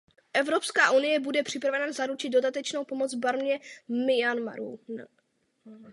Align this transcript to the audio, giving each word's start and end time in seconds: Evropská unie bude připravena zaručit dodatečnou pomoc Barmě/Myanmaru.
Evropská 0.33 0.91
unie 0.91 1.19
bude 1.19 1.43
připravena 1.43 1.91
zaručit 1.91 2.29
dodatečnou 2.29 2.85
pomoc 2.85 3.13
Barmě/Myanmaru. 3.13 4.77